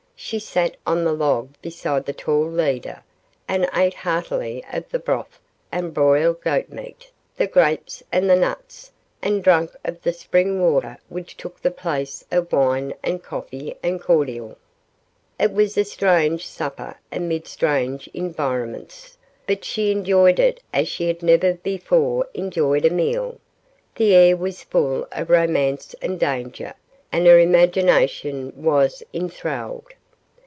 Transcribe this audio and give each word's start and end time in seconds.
She 0.23 0.37
sat 0.37 0.77
on 0.85 1.03
the 1.03 1.13
log 1.13 1.55
beside 1.63 2.05
the 2.05 2.13
tall 2.13 2.45
leader, 2.47 3.01
and 3.47 3.67
ate 3.75 3.95
heartily 3.95 4.63
of 4.71 4.87
the 4.91 4.99
broth 4.99 5.39
and 5.71 5.95
broiled 5.95 6.41
goatmeat, 6.41 7.09
the 7.35 7.47
grapes 7.47 8.03
and 8.11 8.29
the 8.29 8.35
nuts, 8.35 8.91
and 9.23 9.43
drank 9.43 9.71
of 9.83 9.99
the 10.03 10.13
spring 10.13 10.61
water 10.61 10.99
which 11.09 11.35
took 11.37 11.59
the 11.59 11.71
place 11.71 12.23
of 12.31 12.51
wine 12.53 12.93
and 13.01 13.23
coffee 13.23 13.75
and 13.81 13.99
cordial. 13.99 14.59
It 15.39 15.53
was 15.53 15.75
a 15.75 15.83
strange 15.83 16.45
supper 16.47 16.97
amid 17.11 17.47
strange 17.47 18.07
environments, 18.13 19.17
but 19.47 19.65
she 19.65 19.89
enjoyed 19.91 20.39
it 20.39 20.61
as 20.71 20.87
she 20.87 21.07
had 21.07 21.23
never 21.23 21.55
before 21.55 22.27
enjoyed 22.35 22.85
a 22.85 22.91
meal. 22.91 23.39
The 23.95 24.13
air 24.13 24.37
was 24.37 24.61
full 24.61 25.07
of 25.11 25.31
romance 25.31 25.95
and 25.99 26.19
danger, 26.19 26.75
and 27.11 27.25
her 27.25 27.39
imagination 27.39 28.53
was 28.55 29.01
enthralled. 29.15 29.87